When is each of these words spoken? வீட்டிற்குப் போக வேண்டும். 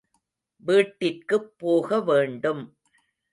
வீட்டிற்குப் 0.63 1.51
போக 1.57 1.99
வேண்டும். 2.01 2.63